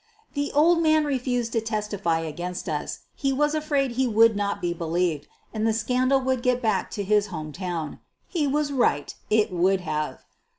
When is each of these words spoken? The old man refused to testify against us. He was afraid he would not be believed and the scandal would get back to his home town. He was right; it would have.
The 0.33 0.51
old 0.53 0.81
man 0.81 1.05
refused 1.05 1.51
to 1.51 1.61
testify 1.61 2.21
against 2.21 2.67
us. 2.67 3.01
He 3.13 3.31
was 3.31 3.53
afraid 3.53 3.91
he 3.91 4.07
would 4.07 4.35
not 4.35 4.59
be 4.59 4.73
believed 4.73 5.27
and 5.53 5.67
the 5.67 5.73
scandal 5.77 6.19
would 6.21 6.41
get 6.41 6.59
back 6.59 6.89
to 6.97 7.03
his 7.03 7.27
home 7.27 7.51
town. 7.51 7.99
He 8.27 8.47
was 8.47 8.71
right; 8.71 9.13
it 9.29 9.51
would 9.53 9.81
have. 9.81 10.23